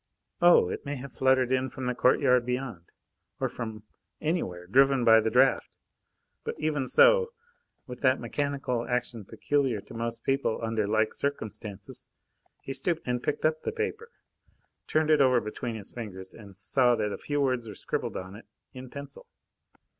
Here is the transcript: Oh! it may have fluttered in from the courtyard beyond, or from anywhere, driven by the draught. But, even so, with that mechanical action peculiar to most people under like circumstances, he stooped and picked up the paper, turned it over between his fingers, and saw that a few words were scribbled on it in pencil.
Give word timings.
Oh! 0.41 0.67
it 0.69 0.83
may 0.83 0.95
have 0.95 1.13
fluttered 1.13 1.51
in 1.51 1.69
from 1.69 1.85
the 1.85 1.93
courtyard 1.93 2.43
beyond, 2.43 2.85
or 3.39 3.47
from 3.47 3.83
anywhere, 4.19 4.65
driven 4.65 5.05
by 5.05 5.19
the 5.19 5.29
draught. 5.29 5.69
But, 6.43 6.55
even 6.57 6.87
so, 6.87 7.29
with 7.85 8.01
that 8.01 8.19
mechanical 8.19 8.83
action 8.89 9.25
peculiar 9.25 9.79
to 9.81 9.93
most 9.93 10.23
people 10.23 10.59
under 10.63 10.87
like 10.87 11.13
circumstances, 11.13 12.07
he 12.63 12.73
stooped 12.73 13.07
and 13.07 13.21
picked 13.21 13.45
up 13.45 13.59
the 13.59 13.71
paper, 13.71 14.09
turned 14.87 15.11
it 15.11 15.21
over 15.21 15.39
between 15.39 15.75
his 15.75 15.93
fingers, 15.93 16.33
and 16.33 16.57
saw 16.57 16.95
that 16.95 17.13
a 17.13 17.17
few 17.19 17.39
words 17.39 17.67
were 17.67 17.75
scribbled 17.75 18.17
on 18.17 18.35
it 18.35 18.45
in 18.73 18.89
pencil. 18.89 19.27